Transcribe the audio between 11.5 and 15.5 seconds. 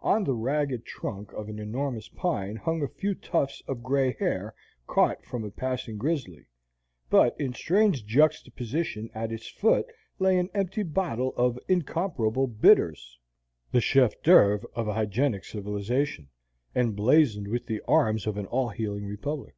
incomparable bitters, the chef d'oeuvre of a hygienic